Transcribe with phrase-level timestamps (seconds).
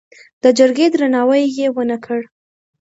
[0.43, 2.21] د جرګې درناوی یې ونه کړ.